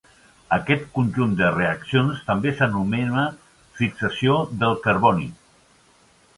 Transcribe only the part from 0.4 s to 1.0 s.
Aquest